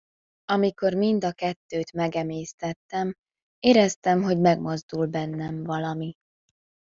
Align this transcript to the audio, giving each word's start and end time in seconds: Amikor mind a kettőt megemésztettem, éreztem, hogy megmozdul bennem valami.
Amikor 0.45 0.93
mind 0.93 1.23
a 1.23 1.31
kettőt 1.33 1.91
megemésztettem, 1.93 3.13
éreztem, 3.59 4.21
hogy 4.21 4.39
megmozdul 4.39 5.05
bennem 5.05 5.63
valami. 5.63 6.15